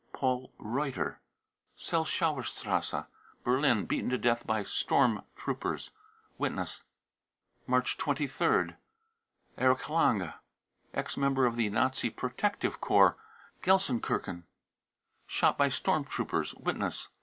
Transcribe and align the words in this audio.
1" 0.13 0.13
paul 0.19 0.51
reuter, 0.57 1.19
Selchowerstrasse, 1.77 3.05
Berlin, 3.43 3.85
beaten 3.85 4.09
to 4.09 4.17
death 4.17 4.47
by 4.47 4.63
storm 4.63 5.21
troopers. 5.35 5.91
(Witness.) 6.39 6.81
March 7.67 7.99
23rd." 7.99 8.77
erich 9.59 9.89
lange, 9.89 10.33
ex 10.91 11.17
member 11.17 11.45
of 11.45 11.55
the 11.55 11.69
Nazi 11.69 12.09
protective 12.09 12.81
corps, 12.81 13.15
Gelsenkirchen, 13.61 14.45
shot 15.27 15.55
by 15.55 15.69
storm 15.69 16.03
troopers. 16.05 16.55
(Witness.) 16.55 17.09